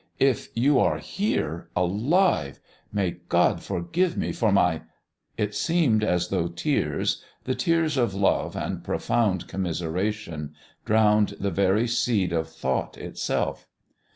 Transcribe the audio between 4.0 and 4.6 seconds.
me for